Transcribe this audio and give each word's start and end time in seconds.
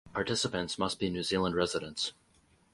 Participants 0.15 0.79
must 0.79 0.97
be 0.97 1.11
New 1.11 1.21
Zealand 1.21 1.53
residents. 1.53 2.11